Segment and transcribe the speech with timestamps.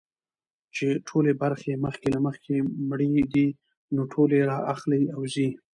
[0.75, 2.57] چي ټولي برخي مخکي له مخکي
[2.89, 3.47] مړې دي
[3.93, 5.47] نو ټولي را اخلي او ځي.